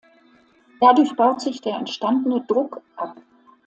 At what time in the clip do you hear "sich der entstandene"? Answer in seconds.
1.41-2.43